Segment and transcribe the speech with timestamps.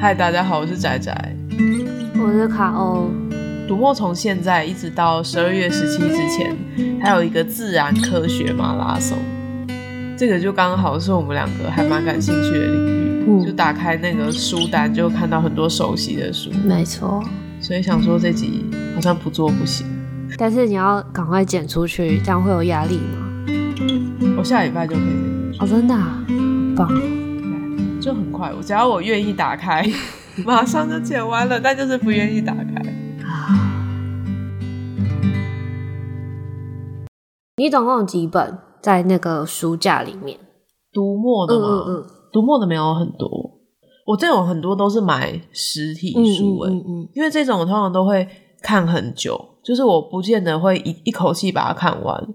[0.00, 1.12] 嗨，大家好，我是仔仔，
[2.22, 3.10] 我是卡欧。
[3.66, 6.56] 读墨从现在一直到十二月十七之前，
[7.02, 9.18] 还有一个自然科学马拉松，
[10.16, 13.24] 这个就刚好是我们两个还蛮感兴趣的领域。
[13.26, 16.48] 嗯，就打开那个书单，就看到很多熟悉的书。
[16.64, 17.20] 没错，
[17.60, 19.84] 所以想说这集好像不做不行。
[20.36, 23.26] 但是你要赶快剪出去，这样会有压力吗？
[24.38, 25.64] 我下礼拜就可以剪出去。
[25.64, 26.24] 哦，真的啊？
[26.76, 27.17] 棒。
[28.00, 29.84] 就很快，我只要我愿意打开，
[30.46, 31.60] 马上就剪完了。
[31.60, 32.82] 但就是不愿意打开。
[37.56, 40.38] 你总共有几本在那个书架里面？
[40.92, 41.66] 读墨的吗？
[41.86, 43.28] 嗯嗯，读墨的没有很多。
[44.06, 48.26] 我这种很多都是买实体书，欸，嗯，嗯，嗯，因为这种我通常都会
[48.62, 52.28] 看很久，就是我不见得会一一口气把它看完。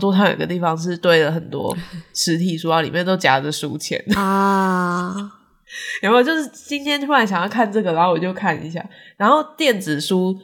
[0.00, 1.76] 桌上有个地方是堆了很多
[2.12, 5.14] 实体书啊，里面都夹着书签 啊。
[6.02, 6.22] 有没有？
[6.22, 8.84] 就是今天突然想要看这个，然后我就看一下。
[9.16, 10.36] 然后电子书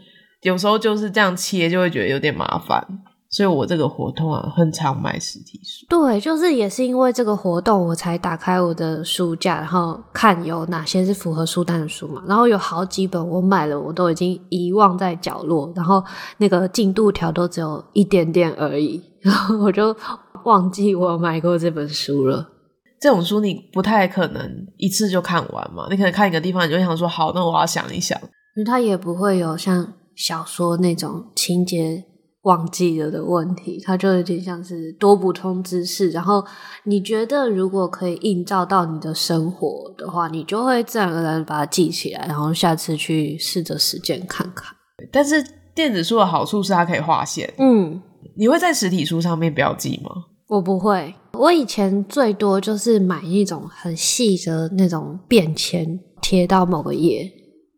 [0.42, 2.84] 有时候就是这样切，就会觉得有点麻烦。
[3.28, 5.86] 所以我这个活动啊，很常买实体书。
[5.88, 12.22] 对，就是也是因为这个活动，我才打开我的书架，然后看有哪些是符合书单的书嘛。
[12.26, 16.02] 然后有好几本我买了，我都已经遗忘在角落，然后
[16.38, 19.96] 那个进度条都只有一点点而已，然后我就
[20.44, 22.46] 忘记我买过这本书了。
[23.00, 28.18] 这种书你不太可能一次就看完嘛，你可能看一个地方，你就会想说好，那我要想一想。
[28.56, 32.04] 因为它也不会有像小说那种情节。
[32.44, 36.08] 忘记了的问题，它就有点像是多补充知识。
[36.08, 36.42] 然后
[36.84, 44.74] 你觉得如果可以映照到你的生活的话，你就会自然而然把它记起来，然后下次去试着实践看看。
[45.12, 47.52] 但是电子书的好处是它可以划线。
[47.58, 48.00] 嗯，
[48.36, 50.10] 你会在实体书上面标记吗？
[50.48, 57.30] 我不会，我以前最多就是买一种很细的那种便签贴到某个页，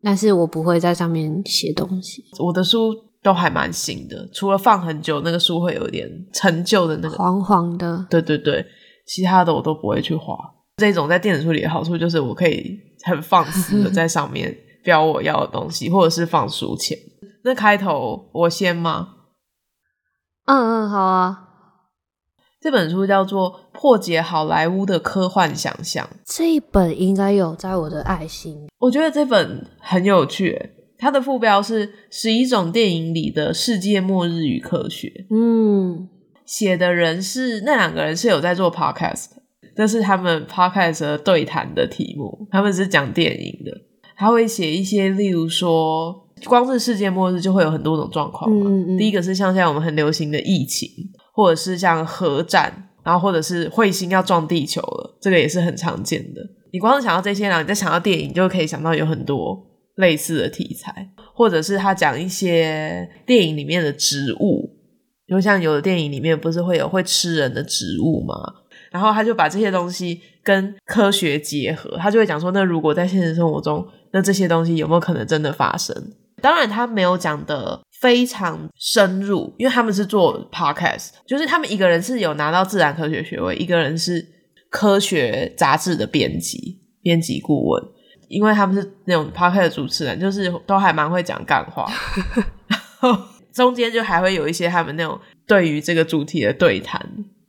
[0.03, 2.25] 但是我不会在上面写东西。
[2.39, 2.95] 我的书。
[3.25, 8.05] 都还蛮新的，除了放很久，那个书会有点陈旧的那个黄黄的。
[8.11, 8.66] 对对对，
[9.06, 10.37] 其他的我都不会去画。
[10.78, 14.53] 这种在电子书里的好处就是，我可以很放肆的在上面
[14.83, 16.99] 标我要的东西，或者是放书签。
[17.45, 19.06] 那开头我先吗？
[20.47, 21.48] 嗯嗯，好啊。
[22.60, 28.69] 这本书叫做《破解好莱坞的科幻想象》，这一本应该有在我的爱心。
[28.78, 30.70] 我觉得这本很有趣。
[30.97, 35.26] 它的副标是十一种电影里的世界末日与科学。
[35.30, 36.08] 嗯，
[36.47, 39.30] 写的人是那两个人是有在做 podcast，
[39.74, 42.47] 这是他们 podcast 的对谈的题目。
[42.53, 43.72] 他们是讲电影的，
[44.14, 48.66] 他会写一些，例如说，光是世界末日就会有很多种状况嘛。
[48.69, 48.98] 嗯嗯。
[48.98, 50.88] 第一个是像现在我们很流行的疫情，
[51.34, 56.41] 或者是像核战，然后或者是彗星要撞地球了，这个也是很常见的。
[56.72, 59.69] 你光是想到这些，然后你再想到电影，就可以想到有很多。
[59.97, 64.70] 类似的题材，或者是他讲一些电影里面的植物，
[65.28, 68.34] 就像有的电影里面不是会有会吃人的植物吗？
[68.91, 75.94] 然后他就把这些东西跟科学结合，他就会讲说，那如果在现实生活中，那这些东西有没有可能真的发生？
[76.42, 84.26] 当然，他没有讲的非常深入，因为他们是做 podcast，就是他们一个人是有拿到自然科学学位，一个人是
[84.69, 87.82] 科学杂志的编辑，编辑顾问。
[88.28, 91.86] 因为他们是那种 podcast 的主持人，就是都还蛮会讲干话，
[92.66, 93.16] 然后
[93.53, 96.98] 中间就还会有一些他们那种对于这个主题的对谈。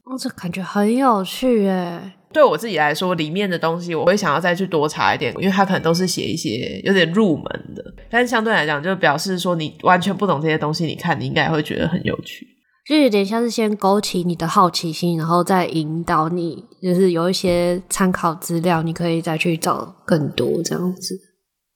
[0.04, 2.12] 哦，这感觉很有趣耶！
[2.34, 12.46] 对我自己来说，里面的东西我会想要再去多查一点，因为他可能都是写一些有点入门的，但是相对来讲，就表示说你完全不懂这些东西，你看你应该会觉得很有趣。
[12.86, 21.18] 就有点像是先勾起你的好奇心，然后再引导你，就是有一些参考资料，你可以再去找更多这样子。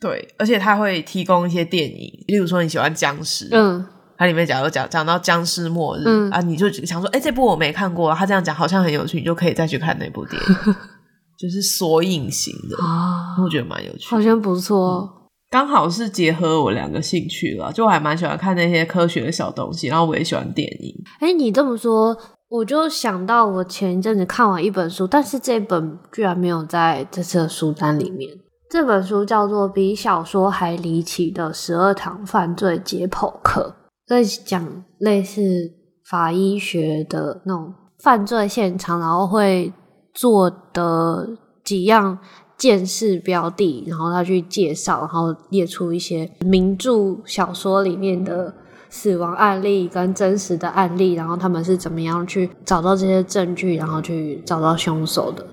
[0.00, 3.84] 对，而且他会提供一些电影，例如说你喜欢僵尸，嗯，
[4.18, 10.74] 它里面假如讲讲到僵尸末日，嗯啊，你就想说，哎，这部我没看过，他这样讲好像很有趣，你就可以再去看那部电影，
[11.38, 15.14] 就是索引型的啊，我觉得蛮有趣，好像不错。
[15.14, 15.14] 嗯
[15.50, 20.94] 刚好是结合我两个兴趣了，就我还蛮喜欢看那些科学的小东西，然后我也喜欢电影。
[21.20, 22.14] 哎，你这么说，
[22.50, 28.30] 我就想到我前一阵子看完一本书，但是这本居然没有在这次的书单里面。
[28.68, 33.74] 这本书叫做《比小说还离奇的十二堂犯罪解剖课》，
[34.08, 35.70] 在讲类似
[36.04, 39.72] 法医学的那种犯罪现场，然后会
[40.12, 41.28] 做的
[41.62, 42.18] 几样。
[42.58, 48.52] 鉴识标的，然后他去介绍，然后列出一些名著小说里面的
[48.90, 55.46] 死亡案例跟真实的案例，然后他们是怎么样去找到这些证据，然后去找到凶手的。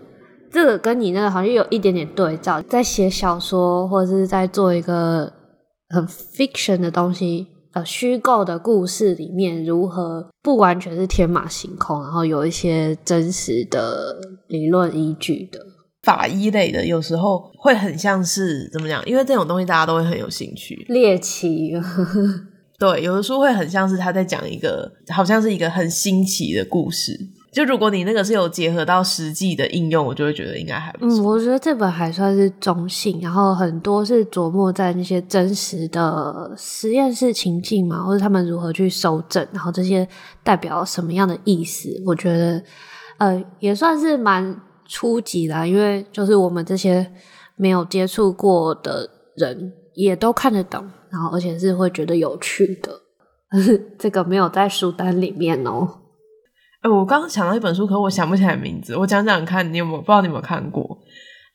[0.50, 5.32] 这个跟你那个好像有一点点对照，在写小说或者是在做一个
[5.90, 14.16] 很 fiction 的东西，呃，虚构的故事里面，如何不完全是天马行空，然后有一些真实的
[14.48, 15.60] 理论依据的。
[16.04, 19.06] 法医类的有时候会很像是怎么讲？
[19.06, 21.74] 因为这种东西大家都会很有兴趣，猎奇。
[22.80, 27.20] 对，有的书会很像是他在讲一个，好像是一个很新奇的故事。
[27.56, 31.22] 就如果你那个是有结合到实际的应用，我就会觉得应该还不错。
[31.22, 40.06] 嗯，我觉得这本还算是中性，然后很多是琢磨在那些真实的实验室情境嘛，或者他们如何去收证，然后这些
[40.44, 41.88] 代表什么样的意思？
[42.06, 42.62] 我觉得
[43.20, 47.10] 呃也算是蛮初级的，因为就是我们这些
[47.56, 52.92] 没有接触过的人也都看得懂，然后而且是会觉得有趣的。
[53.98, 55.88] 这个没有在书单里面哦。
[56.86, 58.96] 哎、我刚刚想到一本书，可是我想不起来名字。
[58.96, 59.98] 我讲讲看，你有没有？
[59.98, 61.00] 不知道你有没有看过？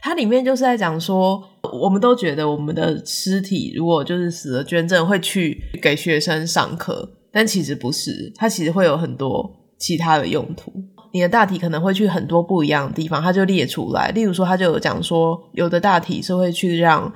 [0.00, 1.40] 它里面就是在讲说，
[1.80, 8.32] 我们都觉得我们的尸体如果就是死了捐赠，会去给学生上课，但其实不是。
[8.34, 9.48] 它其实会有很多
[9.78, 10.72] 其他的用途。
[11.12, 14.10] 你的大体可能会去很多不一样的地方，它就列出来。
[14.10, 17.12] 例如说，它就有讲说，有的大体是会去让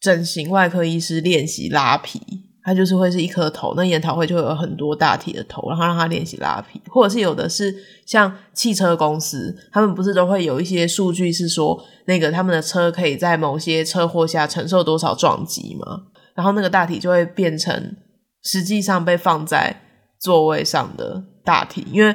[0.00, 2.20] 整形外科医师练习拉皮。
[2.64, 7.74] 它就是会是一颗头，那研讨会就会有很多大体的头，然后让他练习拉皮，或者是有的是
[8.06, 16.02] 像汽车公司，他们不是都会有一些数据是说，那个他们的车可以在某些车祸下承受多少撞击吗？
[16.36, 17.96] 然后那个大体就会变成
[18.44, 19.82] 实际上被放在
[20.20, 22.14] 座位上的大体，因为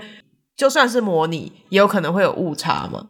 [0.56, 3.10] 就算是模拟，也有可能会有误差嘛。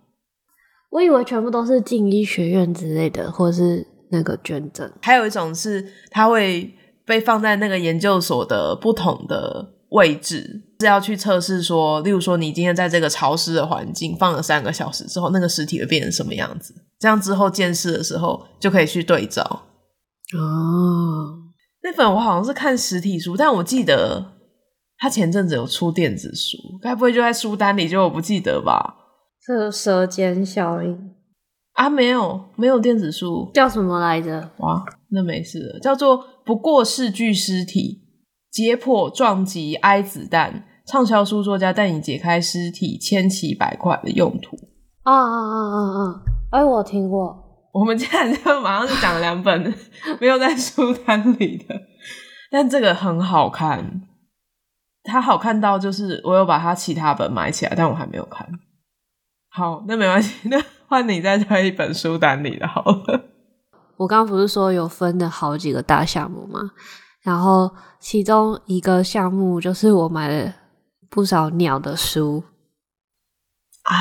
[0.90, 6.74] 我以为全部都是进医学院之类的，或者是那个捐赠，还有一种是他会。
[7.08, 16.76] 被放在那个研究所的不同的位置，是要去测试说，例如说，你今天在这个潮湿的环境放了三个小时之后，那个尸体会变成什么样子？
[17.00, 19.42] 这样之后见识的时候就可以去对照。
[20.38, 21.48] 哦，
[21.82, 24.34] 那本我好像是看实体书，但我记得
[24.98, 27.88] 他前阵子有出电子书，该不会就在书单里？
[27.88, 28.96] 就我不记得吧？
[29.46, 31.12] 是舌尖效应
[31.76, 31.90] 啊？
[31.90, 34.52] 没有，没有电子书，叫什么来着？
[34.58, 36.26] 哇，那没事了，叫做。
[36.48, 38.04] 不过是具尸体，
[38.50, 44.56] 解剖撞击挨子弹，畅销书作家带你解开尸体千奇百怪的用途。
[45.04, 46.22] 啊啊啊啊啊！
[46.52, 47.44] 哎，我听过。
[47.74, 49.74] 我们竟然就马上就讲了两本
[50.22, 51.76] 没有在书单里的，
[52.50, 54.04] 但这个很好看。
[55.04, 58.48] 它好看到就是我有把它其他本买起来，但我还没有看。
[59.50, 60.58] 好，那没关系，那
[60.88, 63.37] 换你再推一本书单里的好了。
[63.98, 66.72] 我刚刚不是说有分的好几个大项目吗？
[67.24, 70.54] 然后其中一个项目就是我买了
[71.10, 72.44] 不少鸟的书
[73.84, 73.96] 啊，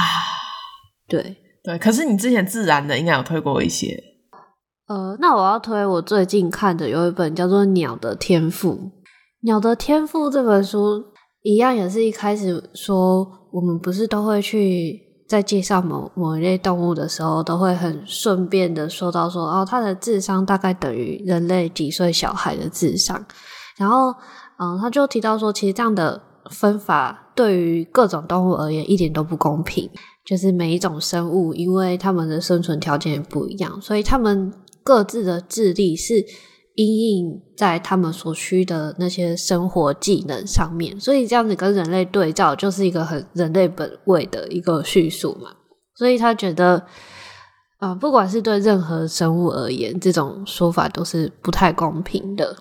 [1.08, 1.78] 对对。
[1.78, 4.00] 可是你之前自然的应该有推过一些，
[4.86, 8.72] 呃，那我要推我最近看的有一本叫做《鸟的天赋》。
[9.40, 11.02] 《鸟的天赋》这本书
[11.42, 15.05] 一样也是一开始说我们不是都会去。
[15.26, 23.24] 在介绍某某一类动物的时候，都会很顺便的说到说，哦，它的智商大概等于人类几岁小孩的智商。
[23.76, 24.14] 然后，
[24.58, 26.20] 嗯，他就提到说，其实这样的
[26.50, 29.90] 分法对于各种动物而言一点都不公平。
[30.24, 34.52] 就是每一种生物，因为他们的生存条件也不一样，所以他们
[34.82, 36.24] 各自的智力是。
[36.76, 45.50] 因应在他们所需的那些生活技能上面，所以这样子跟人类对照，就是一个很人类本位的一个叙述嘛。
[45.96, 46.86] 所以他觉得，
[47.78, 52.54] 啊、不管是对任何生物而言，这种说法都是不太公平的。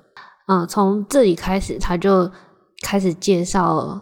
[0.47, 2.31] 嗯、从这里开始，他就
[2.81, 4.01] 开始介绍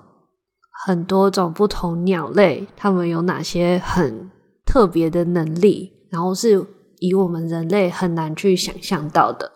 [0.86, 4.30] 很多种不同鸟类，它们有哪些很
[4.64, 6.64] 特别的能力，然后是
[7.00, 9.52] 以我们人类很难去想象到的。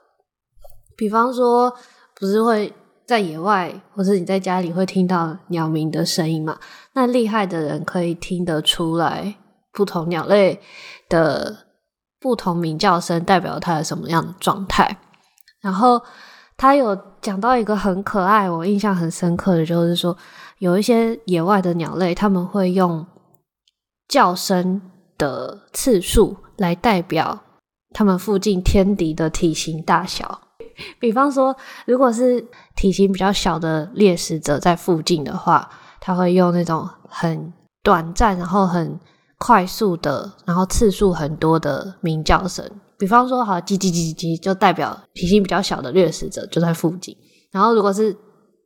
[0.98, 1.74] 比方说，
[2.20, 2.74] 不是会
[3.06, 6.58] 在野外，或是你在家里会听到鸟鸣的声音嘛？
[6.94, 9.36] 那厉害的人可以听得出来，
[9.72, 10.60] 不同鸟类
[11.08, 11.56] 的
[12.20, 14.98] 不同鸣叫声代表它的什么样的状态。
[15.62, 16.02] 然后
[16.58, 20.18] 他有讲到一个很可爱，我印象很深刻的就是说，
[20.58, 23.06] 有一些野外的鸟类，他们会用
[24.08, 24.82] 叫声
[25.18, 27.40] 的次数来代表
[27.94, 30.42] 他们附近天敌的体型大小。
[31.00, 31.56] 比方说，
[31.86, 35.70] 如果是体型比较小的猎食者在附近的话，
[36.00, 37.52] 他会用那种很
[37.84, 39.00] 短暂，然后很
[39.38, 42.64] 快速的，然后次数很多的鸣叫声。
[42.98, 47.16] 比方说，好，叽叽叽叽叽，就代表体型比较小的猎食者就在附近。
[47.52, 48.16] 然后，如果是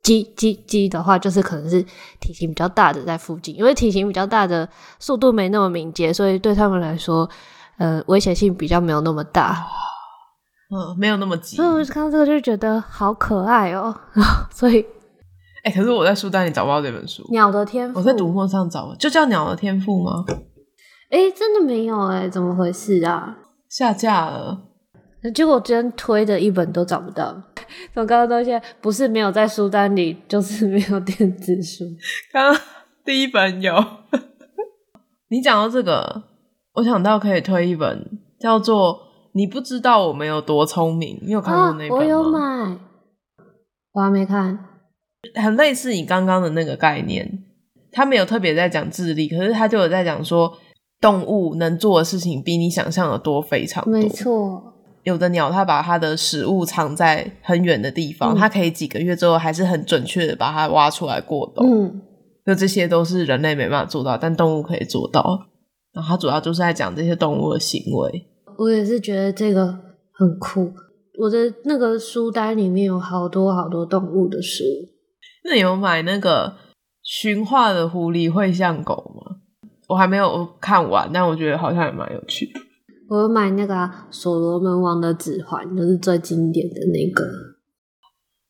[0.01, 1.81] 鸡鸡鸡的话，就是可能是
[2.19, 4.67] 体型比较大的在附近，因为体型比较大的
[4.99, 7.29] 速度没那么敏捷，所以对他们来说，
[7.77, 9.67] 呃，危险性比较没有那么大。
[10.71, 11.57] 嗯，没有那么急。
[11.57, 13.93] 所以我看到这个就觉得好可爱哦。
[14.51, 14.79] 所以，
[15.63, 17.95] 哎、欸，可是我在书单里找不到这本书，《鸟的天赋》。
[17.99, 20.25] 我在读墨上找，就叫《鸟的天赋》吗？
[21.11, 23.37] 哎、欸，真的没有哎、欸，怎么回事啊？
[23.69, 24.67] 下架了。
[25.35, 27.31] 结果今天推的一本都找不到，
[27.93, 31.83] 从刚刚到现在，不是没有在书单里，就是没有电子书。
[32.33, 32.61] 刚刚
[33.05, 33.75] 第一本有。
[35.29, 36.23] 你讲到这个，
[36.73, 38.95] 我想到可以推一本叫做
[39.33, 41.95] 《你不知道我们有多聪明》，你有看过那本吗？
[41.95, 42.77] 啊，我有买，
[43.93, 44.59] 我还没看。
[45.35, 47.43] 很类似你刚刚的那个概念，
[47.91, 50.51] 他没有特别在讲智力，可是他就有在讲说，
[50.99, 53.93] 动物能做的事情比你想象的多，非常多。
[53.93, 54.63] 没错。
[55.03, 61.85] 有的鸟，它把它的食物藏在很远的地方，嗯、它可以几个月之后还是很准确的把它挖出来过冬。
[61.85, 62.01] 嗯，
[62.45, 65.47] 就这些都是人类没办法做到，但动物可以做到。
[65.91, 68.27] 然后它主要就是在讲这些动物的行为。
[68.61, 69.75] 我也是觉得这个
[70.11, 70.71] 很酷。
[71.17, 74.63] 我的那个书单里面有好多好多动物的书。
[75.43, 76.55] 那你有买那个
[77.01, 79.37] 驯化的狐狸会像狗吗？
[79.87, 82.59] 我还没有看完，但我觉得好像也蛮有趣的。
[83.09, 87.25] 我买那个、啊《所罗门王的指环》，就是最经典的那个，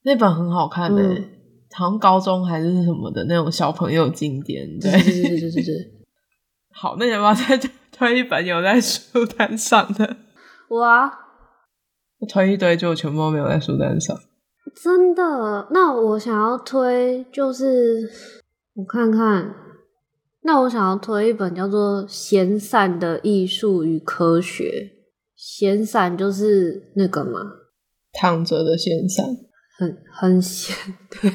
[0.04, 1.30] 那本很好看诶、欸嗯、
[1.72, 4.68] 好像高中还是什么的那种小朋友经典。
[4.78, 5.74] 对对对对对对。
[6.74, 7.58] 好，那你要不要再
[8.02, 10.18] 推一本有在书单上的？
[10.68, 11.08] 我啊，
[12.18, 14.18] 我推一堆就全部都没有在书单上。
[14.74, 15.68] 真的？
[15.70, 18.10] 那我想要推就是
[18.74, 19.54] 我看看。
[20.42, 24.64] 那我想要推一本叫做《闲散的艺术与科学》。
[25.36, 27.40] 闲散就是那个嘛，
[28.14, 29.28] 躺着的闲散，
[29.78, 30.76] 很很闲。
[31.22, 31.32] 对，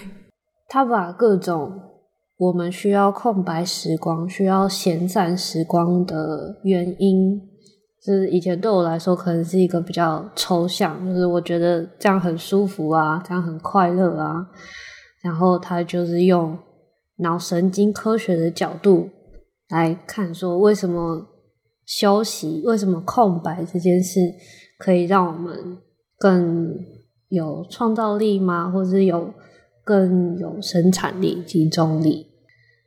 [0.68, 1.95] 他把各种
[2.38, 7.40] 我们需要空白时光、需要闲散时光的原因，
[8.04, 14.46] 就是以前对我来说可能是一个比较抽象，就是我觉得这样很舒服啊，这样很快乐啊。
[15.22, 16.58] 然后他就是用。
[17.18, 19.08] 脑神经科学的角度
[19.70, 21.26] 来看，说为什么
[21.86, 24.20] 休息、为什么空白这件事
[24.78, 25.78] 可以让我们
[26.18, 26.76] 更
[27.30, 28.70] 有创造力吗？
[28.70, 29.32] 或者是有
[29.86, 32.26] 更有生产力、集中力？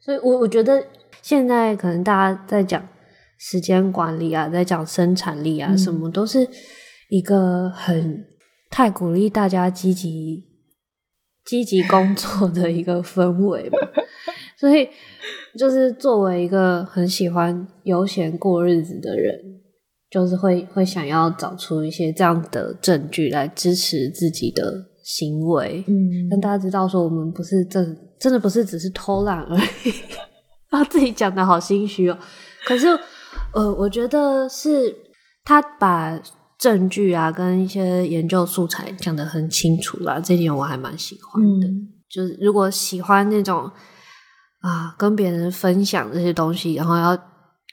[0.01, 0.84] 所以我，我我觉得
[1.22, 2.86] 现在可能大家在讲
[3.38, 6.46] 时间管理啊，在讲生产力啊，什么都是
[7.08, 8.25] 一个很
[8.70, 10.44] 太鼓励大家积极
[11.46, 13.77] 积极工作的一个氛围吧。
[14.58, 14.89] 所以，
[15.58, 19.39] 就是作为一个很喜欢悠闲过日子的人，
[20.10, 25.84] 就是会会想要找出一些这样的证据来支持自己的行为。
[25.88, 29.94] 嗯，让大家知道说，我们不是真真的不是只是偷懒而已。
[30.70, 32.18] 把 自己讲的好心虚哦。
[32.66, 32.88] 可是，
[33.54, 34.96] 呃，我觉得是
[35.44, 36.20] 他把
[36.58, 41.68] 证据啊跟一些研究素材讲得很清楚啦，这点我还蛮喜欢的。
[41.68, 43.70] 嗯，就是如果喜欢那种。
[44.62, 47.18] 啊，跟别人分享这些东西，然后要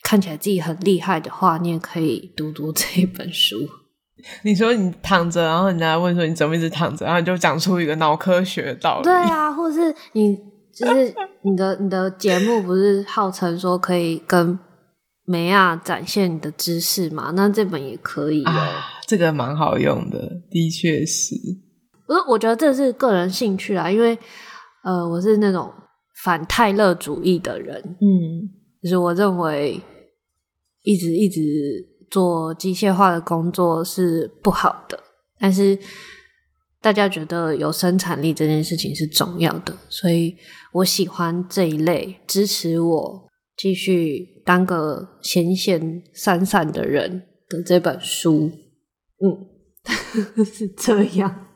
[0.05, 3.57] 看起来自己很厉害的话，你也可以读读这一本书。
[4.43, 9.05] 你说你躺着，然后人家问说你怎么一直躺着，然后你就讲出一个脑科学的道理。
[9.05, 10.37] 对啊，或者是你
[10.75, 14.59] 就是你的你的节目不是号称说可以跟
[15.25, 17.33] 梅亚展现你的知识嘛？
[17.35, 20.19] 那这本也可以啊，这个蛮好用的，
[20.51, 21.35] 的确是。
[22.09, 24.19] 我我觉得这是个人兴趣啊，因为
[24.85, 25.73] 呃，我是那种。
[26.25, 28.49] 反泰勒主义的人，嗯，
[28.83, 29.79] 就是我认为
[30.83, 31.41] 一直一直
[32.11, 34.99] 做机械化的工作是不好的，
[35.39, 35.79] 但是
[36.81, 40.37] 大家觉得有生产力这件事情是重要的，所以
[40.73, 48.51] 我喜欢这一类支持我继续当个闲闲散散的人的这本书，
[49.21, 51.47] 嗯， 是这样。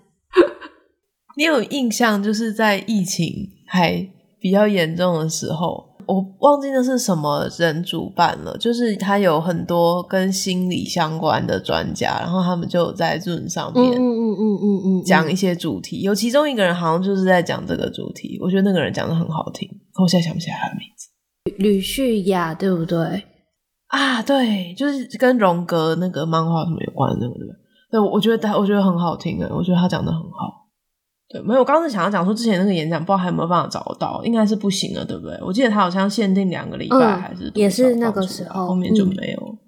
[1.37, 3.33] 你有印象就是在疫情
[3.67, 4.07] 还
[4.41, 16.01] 比较严重的时候，我忘记那是什么人主办了，就是他有很多跟心理相关的专家，然后他们就在 Zoom 上面，嗯嗯嗯嗯嗯，讲一些主题。
[16.01, 21.09] 有其中一个人好像就是在讲这个主题，我觉得那个人讲的很好听，可我现在想不起来他的名字。
[21.59, 23.25] 吕旭雅对不对？
[23.89, 27.57] 啊，对，就是跟荣格那个漫画什么有关的那个，对不对？
[27.93, 30.60] 对，我觉得他，我觉得很好听诶，我觉得他讲的很好。
[31.33, 35.39] 对，没有，我刚刚是想要讲说之前那个演讲，不知道还有没有办法找到，应该是不行了，对不对？
[35.43, 39.59] 我记得他好像限定两个礼拜，还是、嗯、也是那个时候，后面就没有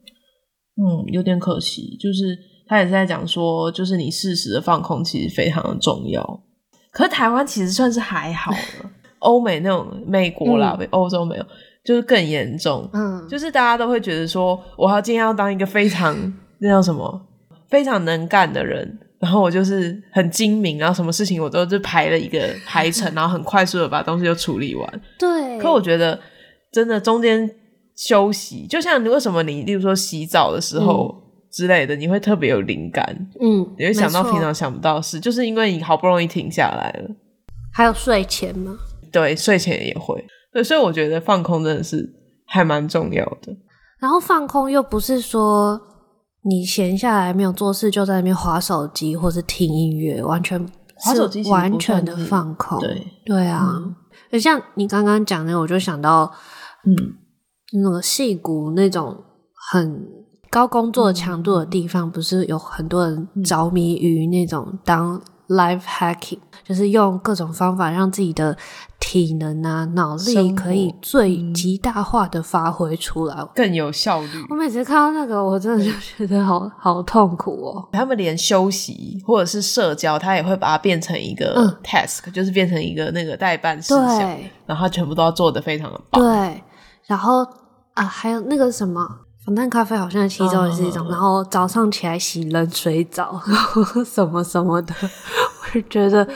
[0.76, 0.84] 嗯。
[0.84, 1.96] 嗯，有点可惜。
[2.00, 6.42] 就是他也是在讲说，就是你适时的放空其实非常的重要。
[6.90, 8.90] 可是台湾其实算是还好了，
[9.20, 11.46] 欧美那种美国啦，比欧、嗯、洲没有，
[11.84, 12.90] 就是更严重。
[12.92, 16.16] 嗯，就是大家都会觉得说，我要今天要当一个非常
[16.58, 17.20] 那叫什么，
[17.68, 25.00] 非常能干的人，然后我就是很精明，然后什么事情我都是排了一个排程，然后很快速的把东西就处理完。
[25.18, 25.58] 对。
[25.58, 26.20] 可我觉得
[26.70, 27.48] 真的中间
[27.96, 31.14] 休息，就像你为什么你，例如说洗澡的时候。
[31.16, 33.04] 嗯之类的，你会特别有灵感，
[33.38, 37.14] 嗯，你会想到平常想不到事，就是因为你好不容易停下来了。
[37.70, 38.74] 还有睡前吗？
[39.12, 40.24] 对，睡前也会。
[40.50, 42.10] 对，所以我觉得放空真的是
[42.46, 43.54] 还蛮重要的。
[44.00, 45.78] 然后放空又不是说
[46.44, 50.58] 你闲下来没有做事就在那边划手机或是听音乐，完全
[50.98, 52.78] 是完全的放空。
[52.80, 53.80] 对，对啊。
[54.40, 56.32] 像你刚刚讲的，我就想到，
[56.84, 56.94] 嗯，
[57.82, 59.16] 那个戏骨那种
[59.70, 60.22] 很。
[60.52, 65.18] 高工作强度的地方，不是有很多人着迷于那种当
[65.54, 68.56] life hacking，就是用各种方法让自己的
[68.98, 74.28] 体能啊、脑力可以最极大化的发挥出来，更有效率。
[74.48, 77.88] 我每次看到那个，我真的就觉得好好痛苦哦。
[77.92, 86.22] 他们连休息或者是社交，他也会把它变成一个 task，、嗯、就是变成一个那个代办事项，然后他全部都要做的非常的棒。
[86.22, 86.62] 对，
[87.06, 87.46] 然后
[87.94, 89.06] 啊，还有那个什么。
[89.44, 91.12] 防弹咖啡好像其中也是一种，oh.
[91.12, 94.94] 然后早上起来洗冷水澡，然 后什么什么的，
[95.74, 96.26] 我就觉得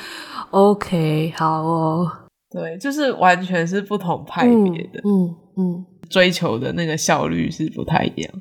[0.51, 2.11] OK 好哦。
[2.51, 8.33] 对，就是完全是不同派别的，嗯嗯，嗯追求的那个效率是不太一样。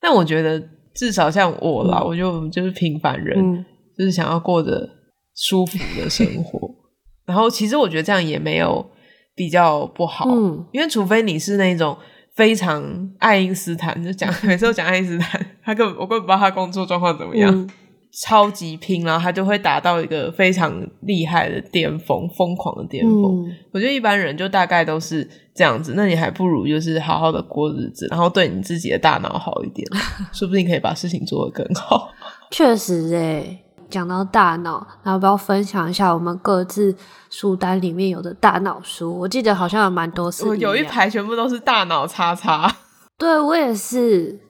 [0.00, 0.62] 但我觉得
[0.94, 3.64] 至少像我啦，嗯、我就就是平凡人，嗯、
[3.98, 4.88] 就是想要过着
[5.34, 6.60] 舒服的生活。
[7.26, 8.84] 然后其实我觉得这样也没有
[9.34, 11.96] 比较不好，嗯、因为除非你是那种。
[12.34, 17.68] 非常爱因斯坦，就讲每次都讲爱因斯坦，他根本我根本不知道他工作状况怎么样，嗯、
[18.10, 23.46] 超级拼，然后他就会达到一个非常厉害的巅峰，疯狂的巅峰。
[23.46, 29.86] 嗯、我觉得一般人就大概都是这样子，那你还不如就是好好的过日子，然后对你自己的大脑好一点，
[30.32, 32.10] 说不定可以把事情做得更好。
[32.50, 33.61] 确实诶。
[33.92, 36.96] 讲到大脑，然后要不要分享一下我们各自
[37.30, 39.12] 书单里面有的大脑书？
[39.18, 42.74] 我记得好像有蛮多次，我有一排全部都是大脑叉叉。
[43.18, 44.40] 对，我也是。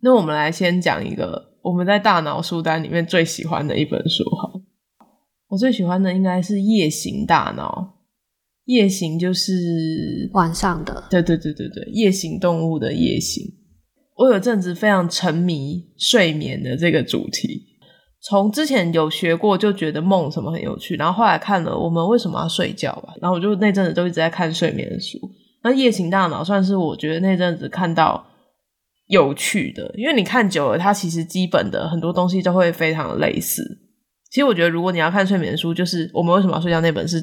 [0.00, 4.52] 那我们来先讲一个我们在大脑书单里面最喜欢的一本书哈。
[5.48, 7.90] 我最喜欢的应该是《夜行大脑》。
[8.66, 13.44] 夜行就是晚上的，对对对对对，夜行动物的夜行。
[14.16, 17.73] 我有阵子非常沉迷睡眠的这个主题。
[18.26, 25.18] 从之前有学过，就觉得梦什么很有趣，然后后来看了《我们为什么要睡觉》吧，然后我就那阵子都一直在看睡眠的书。
[25.62, 28.24] 那《夜行大脑》算是我觉得那阵子看到
[29.08, 33.62] 有趣的，因为你看久了，它其实基本的很多东西都会非常类似。
[34.30, 37.22] 其实我觉得，如果你要看睡眠书，就是《我们为什么要睡觉》那本是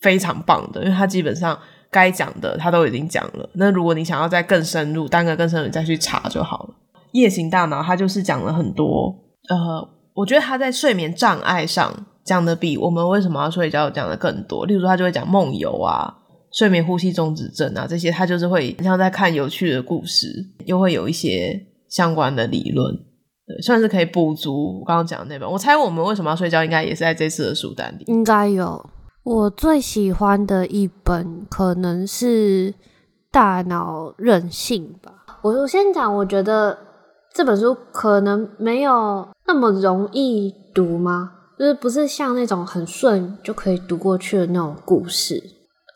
[0.00, 1.58] 非常棒的，因为它基本上
[1.90, 3.48] 该讲的它都已经讲了。
[3.52, 6.74] 那如果你想要再更深入，单个更深入再去查就好了。
[7.12, 9.14] 《夜行大脑》它就是讲了很多
[9.50, 9.93] 呃。
[10.14, 11.92] 我觉得他在睡眠障碍上
[12.24, 14.64] 讲的比我们为什么要睡觉讲的更多。
[14.64, 16.14] 例如说，他就会讲梦游啊、
[16.52, 20.28] 睡眠呼吸中止症啊这些，他就是会像在看有趣的故事，
[20.66, 22.94] 又会有一些相关的理论，
[23.46, 25.50] 对，算是可以补足我刚刚讲的那本。
[25.50, 28.04] 我猜我们为什么要睡觉，应该也是在这次的书单里。
[28.06, 28.88] 应该有。
[29.24, 32.70] 我最喜欢的一本可能是
[33.32, 35.40] 《大脑韧性》吧。
[35.42, 36.78] 我我先讲，我觉得。
[37.34, 41.32] 这本书可能没有那么容易读吗？
[41.58, 45.42] 就是不是像那种很顺就可以读过去的那种故事。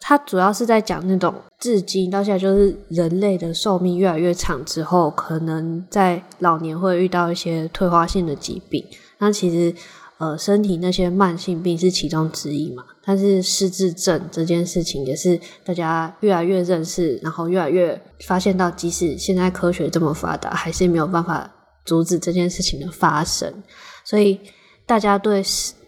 [0.00, 8.84] 它主要是在讲那种至今到现在，就是人类的寿命越来越长之后，可能在老年会遇到一些退化性的疾病。
[9.18, 9.74] 那其实。
[10.18, 21.48] 呃，身体那些慢性病是其中之一嘛，但是失智症这件事情也是大家越来越认识，然后越来越发现到，即使现在科学这么发达，还是没有办法
[21.84, 23.62] 阻止这件事情的发生。
[24.04, 24.40] 所以
[24.84, 25.40] 大家对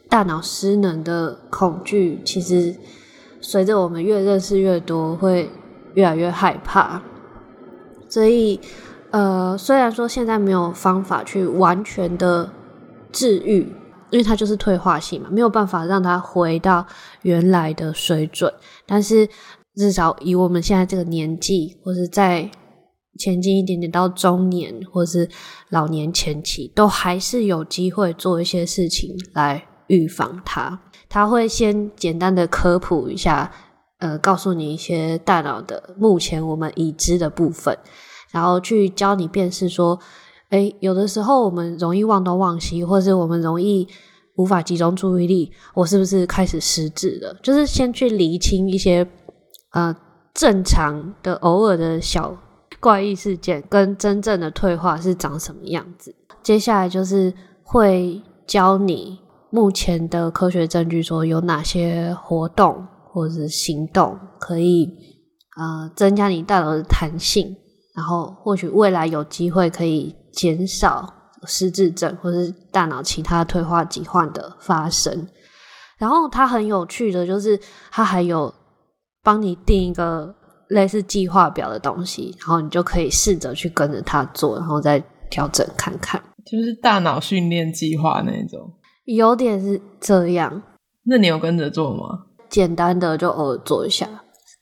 [0.08, 2.72] 大脑失能的恐惧，其实
[3.40, 5.50] 随着我们越认识越多，会
[5.94, 7.02] 越来越害怕。
[8.08, 8.60] 所以，
[9.10, 12.48] 呃，虽然说现在没有方法去完全的
[13.10, 13.66] 治愈。
[14.10, 16.86] 因为它就是退化性嘛，没有办法让它回到
[17.22, 18.52] 原来的水准。
[18.86, 19.28] 但是
[19.76, 22.50] 至少以我们现在这个年纪，或是在
[23.18, 25.28] 前进一点点到中年，或是
[25.68, 30.80] 老年前期，都还是有机会做一些事情来预防它。
[31.08, 33.52] 他会先简单的科普一下，
[33.98, 37.76] 呃，告诉你一些大脑的目前我们已知的部分，
[38.32, 39.98] 然后去教你辨识说。
[40.50, 43.86] 诶，有的时候我们容易忘东忘西，或是我们容易
[44.36, 47.34] 无法集中注意力，我是不是开始失智了？
[47.42, 49.06] 就是先去厘清一些
[49.72, 49.94] 呃
[50.34, 52.36] 正常的偶尔的小
[52.80, 56.14] 怪异事件，跟真正的退化是长什么样子。
[56.42, 57.32] 接下来就是
[57.62, 59.18] 会教你
[59.50, 64.88] 目前的科学证据说有哪些活动或者是行动可以
[65.56, 67.54] 呃增加你大脑的弹性，
[67.94, 71.14] 然后或许未来有机会可以减少。
[71.46, 75.26] 失智症或是大脑其他退化疾患的发生，
[75.96, 77.58] 然后它很有趣的就是，
[77.90, 78.52] 它还有
[79.22, 80.34] 帮你定一个
[80.68, 88.74] 类似计划表的东西，然后你就可以试着去跟着它做，然后再调整看看，就是大脑训练计划那种，
[89.06, 90.62] 有点是这样。
[91.04, 92.26] 那你有跟着做吗？
[92.50, 94.06] 简单的就偶尔做一下，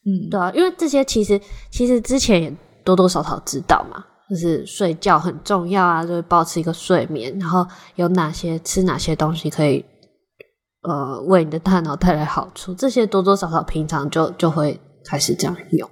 [0.07, 1.41] 嗯，对啊，因为这些其实
[1.73, 4.05] 其实之前也多多少少知道嘛。
[4.29, 9.83] 就是睡觉很重要啊，就是保持一个睡眠，然后有哪些吃哪些东西可以，
[10.83, 15.89] 呃，为你的大脑带来好处，这些多多少少平常就就会开始这样用，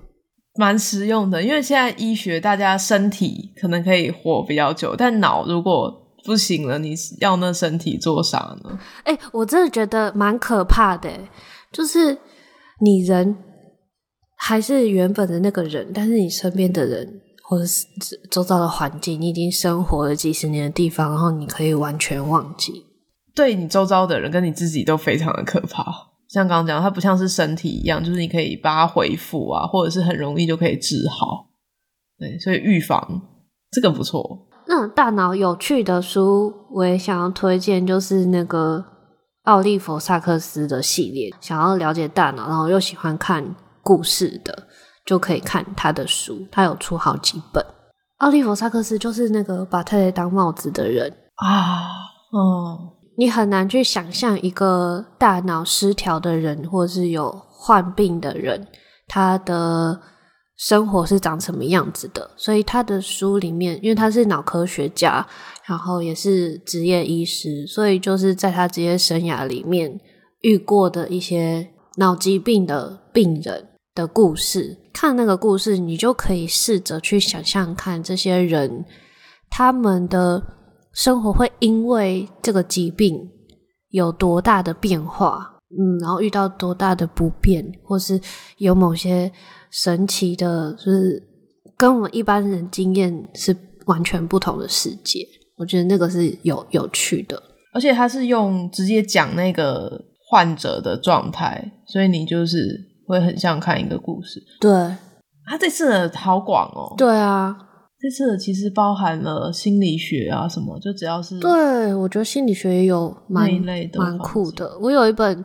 [0.59, 1.43] 蛮实用的。
[1.43, 5.91] 因为现在医学，大家身体可能可以活比较久，但脑如果
[6.27, 8.79] 不行了，你要那身体做啥呢？
[9.05, 11.11] 哎、欸，我真的觉得蛮可怕的，
[11.73, 12.19] 就是
[12.83, 13.35] 你人
[14.37, 17.23] 还是原本的那个人，但是你身边的人。
[17.49, 17.87] 或者是
[18.29, 22.85] 周遭的环境，你已经生活了几十年的地方，然后你可以完全忘记。
[23.37, 25.85] 对你周遭的人跟你自己都非常的可怕。
[26.29, 31.47] 像刚刚讲，它不像是身体一样，就是你可以把它恢复啊，或者是很容易就可以治好。
[32.19, 33.23] 对，所以预防
[33.71, 34.49] 这个不错。
[34.67, 38.85] 那大脑有趣的书，我也想要推荐，就是那个
[39.45, 41.33] 奥利弗萨克斯的系列。
[41.41, 44.67] 想要了解大脑，然后又喜欢看故事的。
[45.07, 47.65] 就可以看他的书，他有出好几本。
[48.19, 51.89] 奥利弗萨克斯就是那个把太太当帽子的人啊，
[52.33, 58.67] 哦，你很难去想象一个大脑失调的人，或是有患病的人，
[59.07, 60.01] 他的
[60.57, 62.31] 生活是长什么样子的。
[62.37, 65.27] 所以他的书里面，因为他是脑科学家，
[65.67, 70.01] 然后也是职业医师，所以就是在他职业生涯里面
[70.41, 74.79] 遇过的一些脑疾病的病人的故事。
[74.93, 78.85] 看那个故事，你就可以试着去想象看这些人
[79.51, 80.43] 他们的
[80.93, 83.29] 生活会因为这个疾病
[83.91, 88.21] 有多大的变化，嗯，然后遇到多大的不便，或是
[88.59, 89.31] 有某些
[89.71, 91.23] 神奇的，就是
[91.77, 93.55] 跟我们一般人经验是
[93.87, 95.27] 完全不同的世界。
[95.57, 97.43] 我觉得那个是有有趣的，
[97.75, 102.96] 而且他是用直接讲那个患者的状态，所以你就是。
[103.07, 104.71] 会很像看一个故事，对，
[105.47, 107.57] 他这次的好广哦，对啊，
[108.01, 114.77] 这次的其实包含了心理学啊什么，就只要是，对，我觉得心理学也有蛮类的蛮酷的。
[114.81, 115.45] 我有一本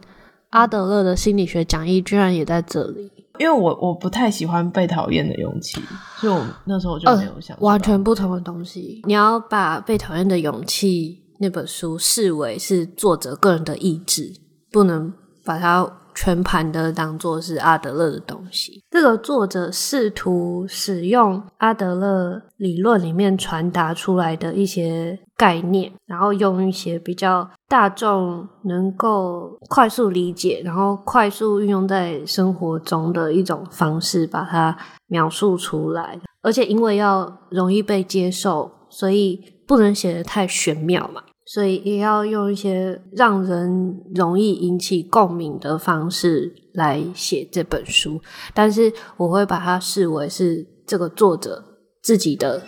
[0.50, 3.12] 阿德勒的心理学讲义，居然也在这里。
[3.40, 5.80] 因为我我不太喜欢被讨厌的勇气，
[6.18, 9.02] 所以我那时候我就没有想、呃、完全不同的东西。
[9.06, 14.34] 你要把被讨厌的勇气那本书视为是作者个人的意志，
[14.72, 15.14] 不能
[15.46, 16.00] 把它。
[16.14, 18.84] 全盘的当做是阿德勒的东西。
[18.92, 36.20] 这个作者试图使用阿德勒理论里面传达出来的一些概念，然后用一些比较大众能够快速理解，然后快速运用在生活中的一种方式，把它描述出来。
[36.44, 41.22] 而且因为要容易被接受，所以不能写得太玄妙嘛。
[41.54, 48.22] 所以也要用一些让人容易引起共鸣的方式来写这本书，
[48.54, 51.62] 但是我会把它视为是这个作者
[52.02, 52.64] 自己的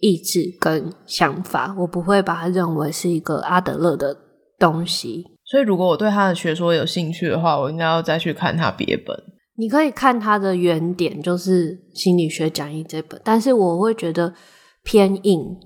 [0.00, 4.16] 意志跟想法，我不会把它认为是一个阿德勒的
[4.58, 5.26] 东西。
[5.44, 9.14] 所以如果我对他的学说有兴趣的话，我应该要再去看他别本。
[9.58, 14.32] 你可以看他的原点，就是《心理学讲义》这本，但是我会觉得
[14.82, 15.58] 偏硬，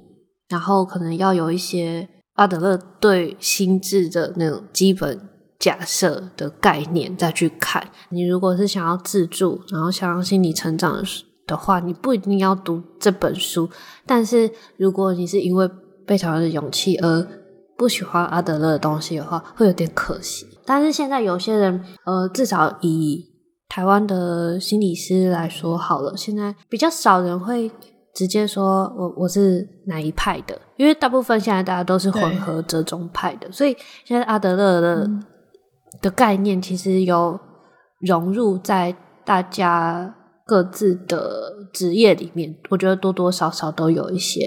[0.48, 2.09] 然后可能要有一些。
[2.35, 11.05] 阿德勒对心智的那种基本假设的概念再去看，你如果是想要自助，然后想要心理成长
[11.47, 13.68] 的话，你不一定要读这本书。
[14.07, 15.68] 但是如果你是因为
[16.07, 17.27] 被讨厌的勇气而
[17.77, 20.47] 不喜欢阿德勒的东西的话，会有点可惜。
[20.64, 23.27] 但是现在有些人，呃，至少以
[23.68, 27.71] 台湾的心理师来说好了，现在比较少人会。
[28.14, 35.25] 直接说我我是哪一派的，因为大部分现在大家都是混合折中派的，所以现在阿德勒的、嗯、
[36.01, 37.38] 的概念其实有
[38.01, 38.94] 融入在
[39.25, 44.40] 大家各自的职业里面，我觉得多多少少都有一些，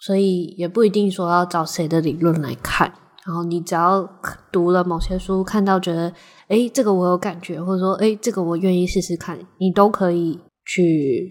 [0.00, 2.90] 所以也不一定说要找谁的理论来看，
[3.26, 4.08] 然后你只要
[4.50, 6.10] 读了某些书，看到觉得
[6.48, 11.30] 哎，这个我有感觉，或者说哎，这个我愿意试试看，你都可以去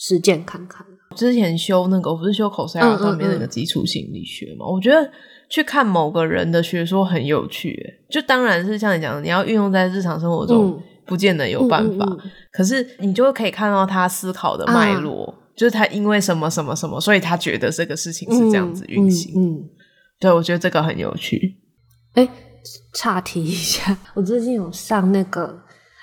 [0.00, 0.84] 实践看看。
[1.16, 4.64] 之前修那个，我不是修 Coursera 上面那个基础心理学嘛？
[4.64, 5.10] 嗯嗯嗯，我觉得
[5.48, 7.76] 去看某个人的学说很有趣，
[8.08, 12.06] 就当然是像你讲的，你要运用在日常生活中，不见得有办法。
[12.52, 19.32] 可是你就可以看到他思考的脉络，啊、就是他因为什么什么什么，所以他觉得这个事情是这样子运行。
[19.36, 19.68] 嗯，
[20.20, 21.56] 对，我觉得这个很有趣。
[22.14, 22.28] 哎，
[22.94, 25.60] 岔题一下，我最近有上那个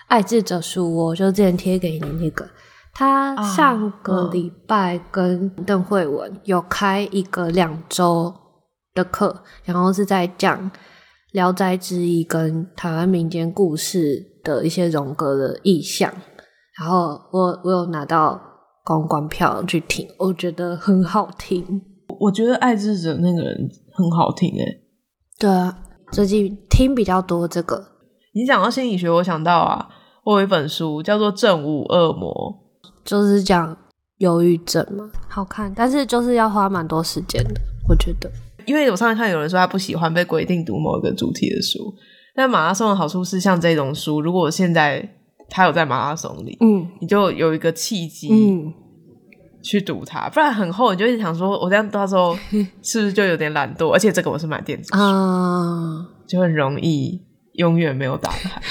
[0.07, 2.45] 爱智者书窝，我就之前贴给你那个。
[2.97, 8.33] 他上个礼拜跟邓惠文有开一个两周
[8.95, 10.71] 的课，然后是在讲
[11.31, 16.11] 《聊斋志异》跟台湾民间故事的一些荣格的意象。
[16.79, 18.41] 然后我我有拿到
[18.83, 21.79] 公关票去听，我觉得很好听。
[22.19, 24.65] 我觉得爱智者那个人很好听诶。
[25.37, 25.77] 对啊，
[26.11, 27.79] 最近听比较多这个。
[28.33, 29.87] 你讲到心理学，我想到啊，
[30.23, 32.63] 我有一本书叫做《正午恶魔》。
[33.07, 33.75] 就是讲
[34.17, 38.29] 忧郁症嘛，好看，但是就是要花蛮多时间的，我觉得。
[38.65, 41.93] 因为我上次看有人说他不喜欢被规定读某一个主题的书，
[42.35, 45.09] 但马拉松的好处是，像这种书，如果现在
[45.49, 48.73] 他有在马拉松里，嗯，你就有一个契机，嗯，
[49.63, 52.37] 去读它，不然很厚，你就一直想说，我这样到时候
[52.83, 53.89] 是不是就有点懒惰？
[53.93, 57.21] 而且这个我是买电子书，啊，就很容易
[57.53, 58.61] 永远没有打开。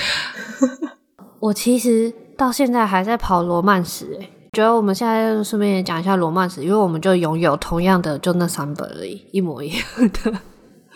[1.41, 2.13] 我其实。
[2.37, 10.33] 到现在还在跑罗曼史，诶，觉得我们现在顺便也讲一下罗曼史，因为我们就拥有同样的，就那三本而已，一模一样的。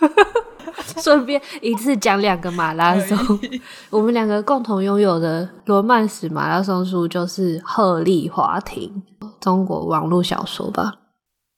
[1.01, 3.17] 顺便一次讲两个马拉松，
[3.89, 9.03] 我们两个共同拥有的罗曼史马拉松书就是《鹤唳华亭》，
[9.39, 10.93] 中国网络小说吧。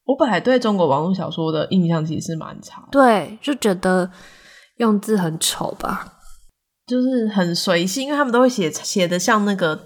[0.05, 4.09] 我本来对中国网络小说的印象其实是蛮差，对，就觉得
[4.77, 6.12] 用字很丑吧。
[6.85, 9.85] 就是很随性，因为他们都会写写的像那个，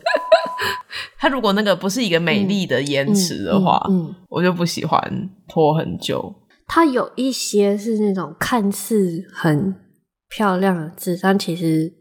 [1.20, 6.34] 他如果那个不是一个美丽的言辞的话，嗯嗯嗯、我就不喜欢拖很久。
[6.66, 9.76] 它有一些是那种看似很
[10.28, 11.94] 漂亮的字，但其实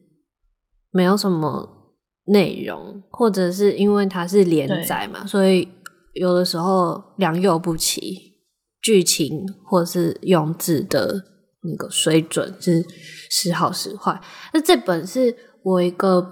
[0.90, 5.68] 没有什么内容，或者是因为它是连载嘛，所以
[6.14, 8.32] 有的时候良莠不齐，
[8.80, 11.35] 剧情或是用字的。
[11.66, 12.84] 那个水准是
[13.30, 14.20] 时好时坏。
[14.52, 16.26] 那这本是我一个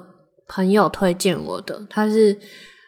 [0.48, 2.36] 朋友推荐我的，他是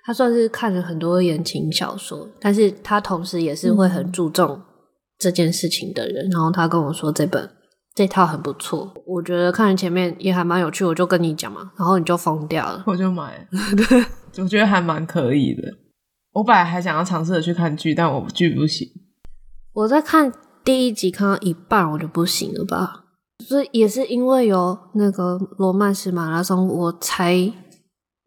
[0.04, 4.60] 他算是看了很多言情小说，但是他同时也是会很注重
[5.18, 6.28] 这件事情的人。
[6.28, 7.50] 嗯、然后他跟我说这本
[7.94, 13.44] 这套很不错，我觉得看了前面也还蛮有趣，我就跟你讲嘛，然后你就疯掉了，我就买了。
[13.88, 14.04] 对，
[14.44, 15.62] 我觉得还蛮可以的。
[16.32, 18.86] 我本来还想要尝试着去看剧，但我剧不行。
[19.72, 20.32] 我在看。
[20.66, 23.04] 第一集看到一半我就不行了吧，
[23.46, 27.52] 所以也是因为有那个罗曼史马拉松，我才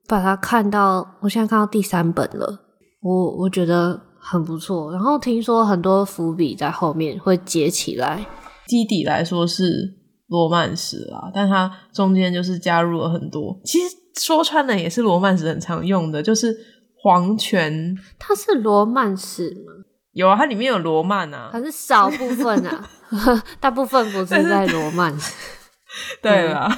[0.08, 1.17] 把它看到。
[1.19, 2.62] 我现在看到第三本了，
[3.02, 4.89] 我我觉得很不错。
[4.93, 8.25] 然后听说很多伏笔在后面会接起来，
[8.67, 9.97] 基底来说是
[10.28, 13.60] 罗曼史啊，但它中间就是加入了很多。
[13.65, 16.56] 其实说穿了也是罗曼史很常用的，就是
[17.04, 17.93] 皇权。
[18.17, 19.73] 它是罗曼史吗？
[20.19, 22.89] 有啊，它里面有罗曼啊， 还是少部分啊，
[23.60, 25.15] 大部分不是在罗曼。
[26.21, 26.69] 对啦，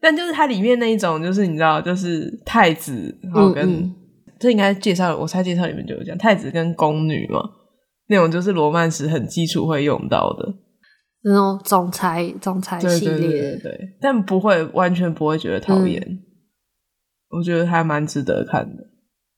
[0.00, 3.94] 但就是它里面那一种，就是你知道，就是太子，然后跟、嗯嗯、
[4.40, 7.40] 这应该介绍，我猜介绍里面就有讲太子跟宫女嘛，
[8.08, 10.54] 那种就是罗曼史很基础会用到的。
[11.22, 16.18] 那种总裁总裁系列，对对对对，但不会完全不会觉得讨厌，嗯、
[17.30, 18.82] 我觉得还蛮值得看的。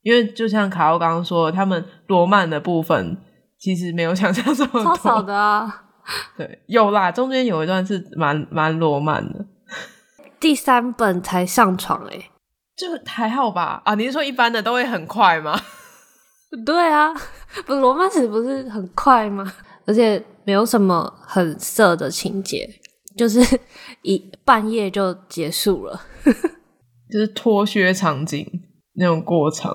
[0.03, 3.17] 因为就像卡奥刚刚说，他们罗曼的部分
[3.59, 5.85] 其实没有想象这么多，超少的啊。
[6.35, 9.45] 对，有啦，中间有一段是蛮蛮罗曼的。
[10.39, 12.31] 第三本才上床诶，
[12.75, 13.81] 就还好吧？
[13.85, 15.59] 啊，你是说一般的都会很快吗？
[16.65, 17.13] 对啊，
[17.67, 19.53] 不罗曼史不是很快吗？
[19.85, 22.67] 而且没有什么很色的情节，
[23.15, 23.39] 就是
[24.01, 26.01] 一半夜就结束了，
[27.09, 28.45] 就是脱靴场景。
[28.95, 29.73] 那种过程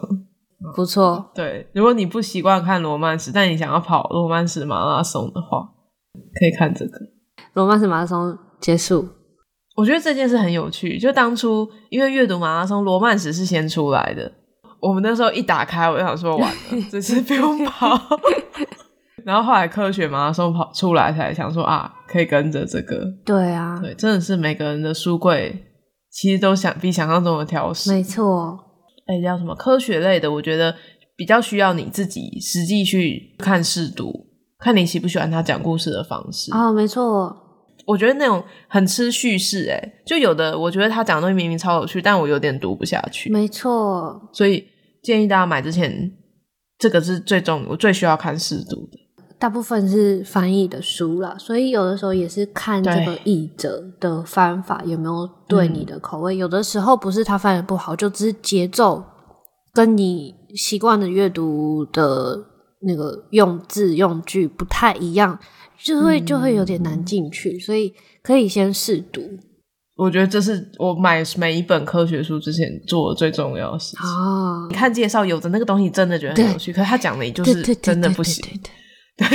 [0.75, 1.69] 不错，对。
[1.75, 5.69] 如果你不习惯看罗曼史，但你想要跑罗曼史马拉松的话，
[6.39, 6.99] 可以看这个。
[7.55, 9.09] 罗曼史马拉松结束，
[9.77, 10.99] 我觉得这件事很有趣。
[10.99, 14.31] 就当初因为阅读马拉松，罗曼史是先出来的。
[14.81, 16.57] 我们那时候一打开，我就想说完了，
[16.91, 17.99] 这次不用跑。
[19.25, 23.05] 然后后来科学马拉松跑出来，才想说啊，可以跟着这个。
[23.25, 25.65] 对啊，对，真的是每个人的书柜
[26.11, 27.93] 其实都想比想象中的挑食。
[27.93, 28.66] 没错。
[29.07, 30.31] 哎，叫什么科学类的？
[30.31, 30.75] 我觉得
[31.17, 34.27] 比较需要你自己实际去看试读，
[34.59, 36.73] 看你喜不喜欢他讲故事的方式啊、哦。
[36.73, 37.35] 没错，
[37.87, 43.31] 我觉得那种很吃叙事，诶就有的我觉得他讲的东西明明超有趣，但我有点读不下去。
[43.31, 44.65] 没错，所以
[45.03, 46.13] 建议大家买之前，
[46.79, 48.99] 这个是最重我最需要看试读的。
[49.39, 56.35] 大部分是翻译的书啦，所以有的时候也是看这个译者的翻法有没有对你的口味。
[56.35, 59.05] 嗯、有的时候不是他翻译不好，就只是节奏
[59.75, 62.43] 跟你习惯的阅读的
[62.81, 65.39] 那个用字用句不太一样，
[65.79, 67.59] 就会就会有点难进去。
[67.59, 69.23] 所以可以先试读。
[69.97, 74.07] 我觉得这是我买每一本科学书之前做的最重要的事情。
[74.07, 78.43] 哦，你看介绍，有的那个东西真的觉得很有趣，可是他讲的也就是真的不行。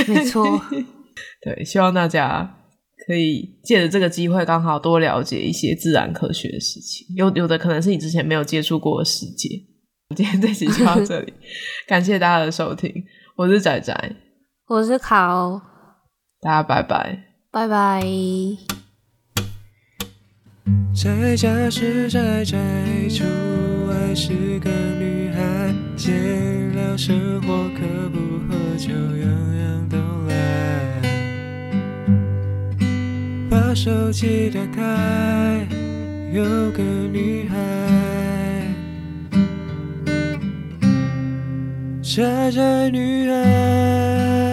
[0.06, 0.60] 没错，
[1.42, 2.58] 对，希望大家
[3.06, 7.06] 可以借着这个机会，刚好多了解一些自然科学的事情。
[7.16, 9.48] 有有的可能是你之前没有接触过的世界。
[10.14, 11.32] 今天这集就到这里，
[11.88, 12.92] 感谢大家的收听，
[13.36, 14.16] 我是仔仔，
[14.66, 15.60] 我是卡欧，
[16.40, 18.02] 大家拜拜，拜拜。
[20.94, 22.58] 宅家是宅宅，
[23.08, 23.24] 出
[23.88, 25.74] 外是个女孩，
[26.92, 28.92] 聊生活可不喝酒
[33.48, 35.66] 把手机打开，
[36.32, 37.56] 有个女孩，
[42.02, 44.51] 傻傻女孩。